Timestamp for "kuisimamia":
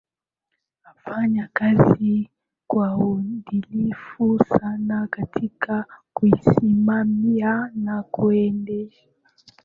6.13-7.71